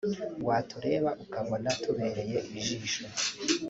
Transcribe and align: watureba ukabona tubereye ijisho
watureba 0.47 1.09
ukabona 1.23 1.69
tubereye 1.83 2.37
ijisho 2.57 3.03